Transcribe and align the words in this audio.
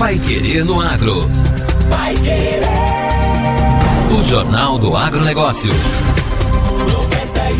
Pai 0.00 0.18
Querer 0.18 0.64
no 0.64 0.80
Agro. 0.80 1.20
Pai 1.90 2.14
Querer. 2.14 2.62
O 4.18 4.22
Jornal 4.22 4.78
do 4.78 4.96
Agronegócio. 4.96 5.70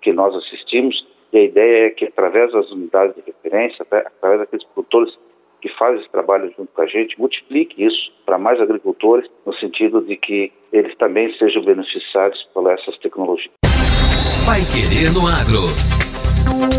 que 0.00 0.12
nós 0.12 0.37
assistimos. 0.37 1.05
E 1.32 1.38
a 1.38 1.43
ideia 1.43 1.87
é 1.87 1.91
que, 1.91 2.05
através 2.05 2.53
das 2.53 2.70
unidades 2.70 3.17
de 3.17 3.23
referência, 3.23 3.85
através 3.91 4.41
daqueles 4.41 4.64
produtores 4.67 5.19
que 5.67 5.79
faz 5.79 6.01
esse 6.01 6.09
trabalho 6.11 6.53
junto 6.57 6.71
com 6.73 6.83
a 6.83 6.87
gente, 6.87 7.19
multiplique 7.19 7.85
isso 7.85 8.13
para 8.25 8.39
mais 8.39 8.61
agricultores, 8.61 9.29
no 9.45 9.53
sentido 9.55 10.01
de 10.01 10.17
que 10.17 10.53
eles 10.73 10.97
também 10.97 11.33
sejam 11.39 11.65
beneficiados 11.65 12.41
por 12.55 12.71
essas 12.71 12.97
tecnologias. 12.99 13.51
Vai 14.47 14.61
Querer 14.67 15.13
no 15.13 15.27
Agro. 15.27 15.65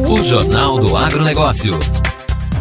O 0.10 0.24
Jornal 0.24 0.80
do 0.80 0.96
Agronegócio. 0.96 1.74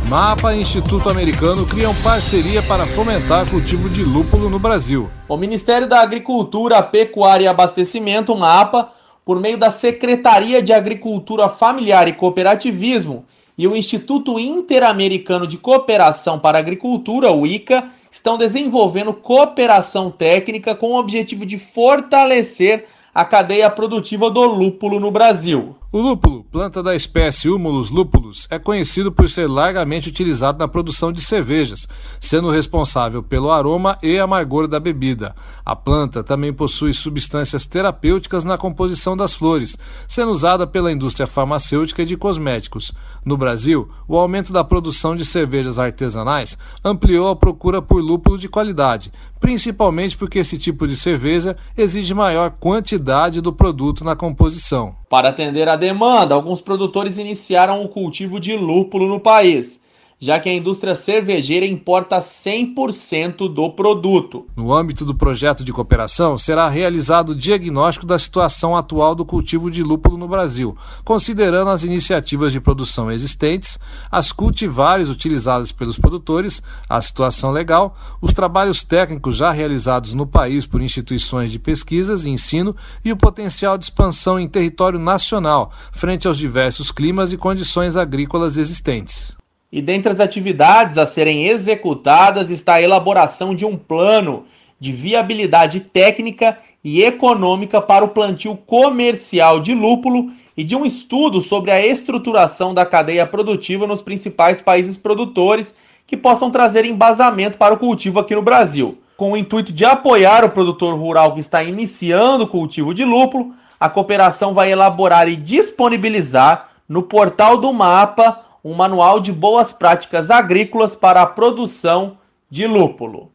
MAPA 0.08 0.54
e 0.54 0.60
Instituto 0.60 1.08
Americano 1.08 1.66
criam 1.66 1.94
parceria 2.02 2.62
para 2.62 2.86
fomentar 2.86 3.48
cultivo 3.48 3.88
de 3.88 4.02
lúpulo 4.02 4.48
no 4.48 4.58
Brasil. 4.58 5.08
O 5.28 5.36
Ministério 5.36 5.88
da 5.88 6.00
Agricultura, 6.00 6.82
Pecuária 6.82 7.44
e 7.44 7.48
Abastecimento, 7.48 8.36
MAPA, 8.36 8.88
por 9.24 9.40
meio 9.40 9.58
da 9.58 9.70
Secretaria 9.70 10.62
de 10.62 10.72
Agricultura 10.72 11.48
Familiar 11.48 12.08
e 12.08 12.12
Cooperativismo 12.12 13.24
e 13.58 13.66
o 13.66 13.76
Instituto 13.76 14.38
Interamericano 14.38 15.46
de 15.46 15.56
Cooperação 15.56 16.38
para 16.38 16.58
a 16.58 16.60
Agricultura, 16.60 17.32
o 17.32 17.46
ICA, 17.46 17.90
estão 18.10 18.36
desenvolvendo 18.36 19.12
cooperação 19.12 20.10
técnica 20.10 20.74
com 20.74 20.92
o 20.92 20.98
objetivo 20.98 21.46
de 21.46 21.58
fortalecer 21.58 22.86
a 23.14 23.24
cadeia 23.24 23.70
produtiva 23.70 24.30
do 24.30 24.42
lúpulo 24.42 25.00
no 25.00 25.10
Brasil. 25.10 25.74
O 25.92 26.00
lúpulo, 26.00 26.42
planta 26.42 26.82
da 26.82 26.96
espécie 26.96 27.48
Humulus 27.48 27.90
lupulus, 27.90 28.48
é 28.50 28.58
conhecido 28.58 29.12
por 29.12 29.30
ser 29.30 29.48
largamente 29.48 30.08
utilizado 30.08 30.58
na 30.58 30.66
produção 30.66 31.12
de 31.12 31.22
cervejas, 31.22 31.86
sendo 32.20 32.50
responsável 32.50 33.22
pelo 33.22 33.52
aroma 33.52 33.96
e 34.02 34.18
amargor 34.18 34.66
da 34.66 34.80
bebida. 34.80 35.36
A 35.64 35.76
planta 35.76 36.24
também 36.24 36.52
possui 36.52 36.92
substâncias 36.92 37.66
terapêuticas 37.66 38.42
na 38.42 38.58
composição 38.58 39.16
das 39.16 39.32
flores, 39.32 39.78
sendo 40.08 40.32
usada 40.32 40.66
pela 40.66 40.90
indústria 40.90 41.24
farmacêutica 41.24 42.02
e 42.02 42.06
de 42.06 42.16
cosméticos. 42.16 42.90
No 43.24 43.36
Brasil, 43.36 43.88
o 44.08 44.18
aumento 44.18 44.52
da 44.52 44.64
produção 44.64 45.14
de 45.14 45.24
cervejas 45.24 45.78
artesanais 45.78 46.58
ampliou 46.84 47.28
a 47.28 47.36
procura 47.36 47.80
por 47.80 48.02
lúpulo 48.02 48.38
de 48.38 48.48
qualidade, 48.48 49.12
principalmente 49.40 50.16
porque 50.16 50.40
esse 50.40 50.58
tipo 50.58 50.86
de 50.86 50.96
cerveja 50.96 51.56
exige 51.76 52.14
maior 52.14 52.50
quantidade 52.50 53.40
do 53.40 53.52
produto 53.52 54.04
na 54.04 54.16
composição. 54.16 54.96
Para 55.08 55.28
atender 55.28 55.68
a 55.68 55.75
demanda, 55.76 56.34
alguns 56.34 56.60
produtores 56.60 57.18
iniciaram 57.18 57.82
o 57.82 57.88
cultivo 57.88 58.40
de 58.40 58.56
lúpulo 58.56 59.06
no 59.06 59.20
país 59.20 59.80
já 60.18 60.40
que 60.40 60.48
a 60.48 60.54
indústria 60.54 60.94
cervejeira 60.94 61.66
importa 61.66 62.18
100% 62.18 63.52
do 63.52 63.70
produto. 63.70 64.46
No 64.56 64.72
âmbito 64.72 65.04
do 65.04 65.14
projeto 65.14 65.62
de 65.62 65.72
cooperação, 65.72 66.38
será 66.38 66.68
realizado 66.68 67.30
o 67.30 67.34
diagnóstico 67.34 68.06
da 68.06 68.18
situação 68.18 68.74
atual 68.74 69.14
do 69.14 69.26
cultivo 69.26 69.70
de 69.70 69.82
lúpulo 69.82 70.16
no 70.16 70.26
Brasil, 70.26 70.76
considerando 71.04 71.70
as 71.70 71.84
iniciativas 71.84 72.50
de 72.52 72.60
produção 72.60 73.10
existentes, 73.10 73.78
as 74.10 74.32
cultivares 74.32 75.10
utilizadas 75.10 75.70
pelos 75.70 75.98
produtores, 75.98 76.62
a 76.88 77.00
situação 77.02 77.50
legal, 77.50 77.94
os 78.20 78.32
trabalhos 78.32 78.82
técnicos 78.82 79.36
já 79.36 79.50
realizados 79.50 80.14
no 80.14 80.26
país 80.26 80.66
por 80.66 80.80
instituições 80.80 81.52
de 81.52 81.58
pesquisas 81.58 82.24
e 82.24 82.30
ensino 82.30 82.74
e 83.04 83.12
o 83.12 83.16
potencial 83.16 83.76
de 83.76 83.84
expansão 83.84 84.40
em 84.40 84.48
território 84.48 84.98
nacional, 84.98 85.70
frente 85.92 86.26
aos 86.26 86.38
diversos 86.38 86.90
climas 86.90 87.32
e 87.32 87.36
condições 87.36 87.96
agrícolas 87.96 88.56
existentes. 88.56 89.36
E 89.76 89.82
dentre 89.82 90.10
as 90.10 90.20
atividades 90.20 90.96
a 90.96 91.04
serem 91.04 91.48
executadas 91.48 92.50
está 92.50 92.76
a 92.76 92.82
elaboração 92.82 93.54
de 93.54 93.66
um 93.66 93.76
plano 93.76 94.44
de 94.80 94.90
viabilidade 94.90 95.80
técnica 95.80 96.56
e 96.82 97.02
econômica 97.02 97.78
para 97.78 98.02
o 98.02 98.08
plantio 98.08 98.56
comercial 98.56 99.60
de 99.60 99.74
lúpulo 99.74 100.30
e 100.56 100.64
de 100.64 100.74
um 100.74 100.86
estudo 100.86 101.42
sobre 101.42 101.70
a 101.70 101.86
estruturação 101.86 102.72
da 102.72 102.86
cadeia 102.86 103.26
produtiva 103.26 103.86
nos 103.86 104.00
principais 104.00 104.62
países 104.62 104.96
produtores 104.96 105.74
que 106.06 106.16
possam 106.16 106.50
trazer 106.50 106.86
embasamento 106.86 107.58
para 107.58 107.74
o 107.74 107.78
cultivo 107.78 108.18
aqui 108.18 108.34
no 108.34 108.40
Brasil. 108.40 108.96
Com 109.14 109.32
o 109.32 109.36
intuito 109.36 109.74
de 109.74 109.84
apoiar 109.84 110.42
o 110.42 110.48
produtor 110.48 110.98
rural 110.98 111.34
que 111.34 111.40
está 111.40 111.62
iniciando 111.62 112.44
o 112.44 112.48
cultivo 112.48 112.94
de 112.94 113.04
lúpulo, 113.04 113.52
a 113.78 113.90
cooperação 113.90 114.54
vai 114.54 114.72
elaborar 114.72 115.28
e 115.28 115.36
disponibilizar 115.36 116.70
no 116.88 117.02
portal 117.02 117.58
do 117.58 117.70
mapa 117.74 118.45
um 118.66 118.74
manual 118.74 119.20
de 119.20 119.32
boas 119.32 119.72
práticas 119.72 120.28
agrícolas 120.28 120.96
para 120.96 121.22
a 121.22 121.26
produção 121.26 122.18
de 122.50 122.66
lúpulo. 122.66 123.30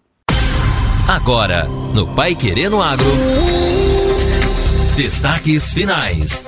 Agora, 1.07 1.69
no 1.93 2.05
Pai 2.05 2.35
Querendo 2.35 2.81
Agro. 2.81 3.05
Destaques 4.97 5.71
finais. 5.71 6.45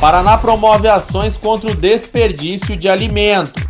Paraná 0.00 0.38
promove 0.38 0.86
ações 0.86 1.36
contra 1.36 1.72
o 1.72 1.74
desperdício 1.74 2.76
de 2.76 2.88
alimento. 2.88 3.60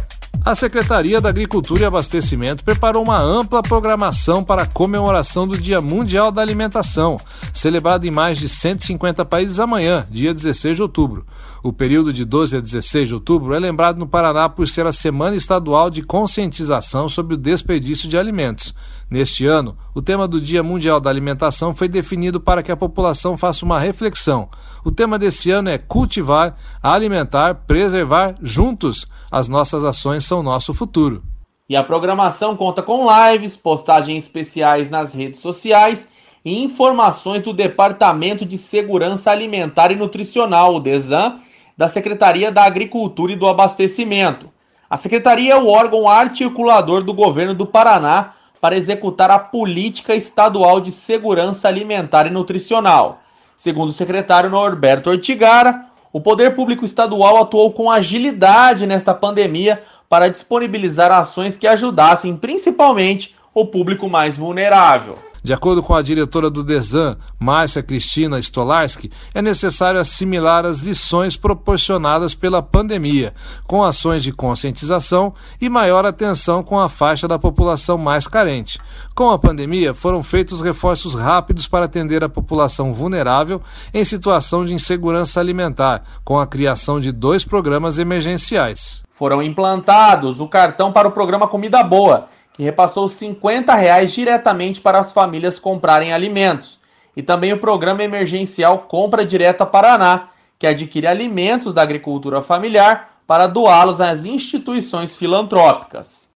A 0.45 0.55
Secretaria 0.55 1.19
da 1.19 1.31
Agricultura 1.31 1.83
e 1.83 1.85
Abastecimento 1.87 2.65
preparou 2.65 3.03
uma 3.03 3.19
ampla 3.19 3.63
programação 3.63 4.45
para 4.45 4.65
a 4.65 4.67
comemoração 4.67 5.47
do 5.49 5.57
Dia 5.57 5.81
Mundial 5.81 6.31
da 6.31 6.43
Alimentação, 6.43 7.17
celebrado 7.53 8.07
em 8.07 8.11
mais 8.11 8.39
de 8.39 8.49
150 8.49 9.25
países 9.25 9.61
amanhã, 9.61 10.07
dia 10.11 10.33
16 10.33 10.77
de 10.77 10.83
outubro. 10.83 11.27
O 11.63 11.73
período 11.73 12.13
de 12.13 12.25
12 12.25 12.57
a 12.57 12.61
16 12.61 13.09
de 13.09 13.15
outubro 13.15 13.55
é 13.55 13.59
lembrado 13.59 13.99
no 13.99 14.07
Paraná 14.07 14.49
por 14.49 14.67
ser 14.67 14.87
a 14.87 14.93
Semana 14.93 15.37
Estadual 15.37 15.91
de 15.91 16.03
Conscientização 16.03 17.09
sobre 17.09 17.35
o 17.35 17.37
Desperdício 17.37 18.09
de 18.09 18.19
Alimentos. 18.19 18.75
Neste 19.09 19.47
ano, 19.47 19.77
o 19.95 20.01
tema 20.01 20.27
do 20.27 20.41
Dia 20.41 20.63
Mundial 20.63 20.99
da 20.99 21.11
Alimentação 21.11 21.75
foi 21.75 21.87
definido 21.87 22.41
para 22.41 22.63
que 22.63 22.73
a 22.73 22.77
população 22.77 23.37
faça 23.37 23.65
uma 23.65 23.79
reflexão. 23.79 24.49
O 24.85 24.91
tema 24.91 25.19
deste 25.19 25.51
ano 25.51 25.69
é 25.69 25.79
cultivar, 25.79 26.57
alimentar, 26.83 27.55
preservar 27.67 28.35
juntos. 28.43 29.07
As 29.31 29.49
nossas 29.49 29.85
ações 29.85 30.25
são 30.25 30.43
nosso 30.43 30.73
futuro. 30.73 31.23
E 31.69 31.77
a 31.77 31.85
programação 31.85 32.57
conta 32.57 32.83
com 32.83 33.07
lives, 33.07 33.57
postagens 33.57 34.25
especiais 34.25 34.91
nas 34.91 35.15
redes 35.15 35.41
sociais 35.41 36.09
e 36.45 36.63
informações 36.63 37.43
do 37.43 37.53
Departamento 37.53 38.45
de 38.45 38.59
Segurança 38.59 39.31
Alimentar 39.31 39.91
e 39.91 39.97
Nutricional, 39.97 40.75
o 40.75 40.81
DESAN, 40.81 41.39
da 41.77 41.89
Secretaria 41.89 42.51
da 42.51 42.65
Agricultura 42.65 43.33
e 43.33 43.37
do 43.37 43.47
Abastecimento. 43.47 44.51
A 44.89 44.97
secretaria 44.97 45.55
é 45.55 45.57
o 45.57 45.69
órgão 45.69 46.09
articulador 46.09 47.03
do 47.03 47.15
governo 47.15 47.55
do 47.55 47.67
Paraná 47.67 48.35
para 48.61 48.77
executar 48.77 49.31
a 49.31 49.39
política 49.39 50.15
estadual 50.15 50.81
de 50.81 50.93
segurança 50.93 51.67
alimentar 51.67 52.27
e 52.27 52.31
nutricional. 52.31 53.21
Segundo 53.57 53.89
o 53.89 53.93
secretário 53.93 54.51
Norberto 54.51 55.11
Ortigara, 55.11 55.87
o 56.13 56.21
poder 56.21 56.55
público 56.55 56.85
estadual 56.85 57.39
atuou 57.39 57.73
com 57.73 57.91
agilidade 57.91 58.87
nesta 58.87 59.15
pandemia 59.15 59.83
para 60.09 60.29
disponibilizar 60.29 61.11
ações 61.11 61.57
que 61.57 61.67
ajudassem 61.67 62.37
principalmente 62.37 63.35
o 63.55 63.65
público 63.65 64.11
mais 64.11 64.37
vulnerável. 64.37 65.32
De 65.43 65.53
acordo 65.53 65.83
com 65.83 65.93
a 65.93 66.03
diretora 66.03 66.49
do 66.49 66.63
DESAN, 66.63 67.17
Márcia 67.37 67.83
Cristina 67.83 68.39
Stolarski, 68.39 69.11
é 69.35 69.43
necessário 69.43 69.99
assimilar 69.99 70.65
as 70.65 70.83
lições 70.83 71.37
proporcionadas 71.37 72.33
pela 72.33 72.63
pandemia, 72.63 73.35
com 73.67 73.83
ações 73.83 74.23
de 74.23 74.31
conscientização 74.31 75.35
e 75.61 75.69
maior 75.69 76.07
atenção 76.07 76.63
com 76.63 76.79
a 76.79 76.89
faixa 76.89 77.27
da 77.27 77.41
população 77.41 77.99
mais 77.99 78.29
carente. 78.29 78.79
Com 79.17 79.31
a 79.31 79.39
pandemia, 79.39 79.93
foram 79.93 80.23
feitos 80.23 80.61
reforços 80.61 81.15
rápidos 81.15 81.67
para 81.67 81.87
atender 81.87 82.23
a 82.23 82.29
população 82.29 82.95
vulnerável 82.95 83.61
em 83.93 84.05
situação 84.05 84.65
de 84.65 84.73
insegurança 84.73 85.41
alimentar, 85.41 86.05
com 86.25 86.39
a 86.39 86.47
criação 86.47 87.01
de 87.01 87.11
dois 87.11 87.45
programas 87.45 87.99
emergenciais. 87.99 89.03
Foram 89.11 89.43
implantados 89.43 90.41
o 90.41 90.49
cartão 90.49 90.93
para 90.93 91.09
o 91.09 91.13
programa 91.13 91.49
Comida 91.49 91.83
Boa 91.83 92.29
que 92.53 92.63
repassou 92.63 93.09
50 93.09 93.75
reais 93.75 94.13
diretamente 94.13 94.81
para 94.81 94.99
as 94.99 95.13
famílias 95.13 95.59
comprarem 95.59 96.13
alimentos, 96.13 96.81
e 97.17 97.23
também 97.23 97.53
o 97.53 97.59
programa 97.59 98.03
emergencial 98.03 98.81
Compra 98.81 99.25
Direta 99.25 99.67
Paraná, 99.67 100.29
que 100.59 100.67
adquire 100.67 101.07
alimentos 101.07 101.75
da 101.75 101.83
agricultura 101.83 102.41
familiar 102.41 103.19
para 103.27 103.47
doá-los 103.47 104.01
às 104.01 104.25
instituições 104.25 105.17
filantrópicas. 105.17 106.31